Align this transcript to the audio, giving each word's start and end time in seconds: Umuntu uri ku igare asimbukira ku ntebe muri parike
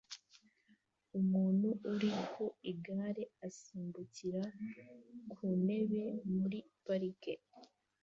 Umuntu 1.19 1.67
uri 1.93 2.11
ku 2.31 2.45
igare 2.71 3.23
asimbukira 3.47 4.43
ku 5.33 5.45
ntebe 5.63 6.03
muri 6.35 6.59
parike 6.85 7.33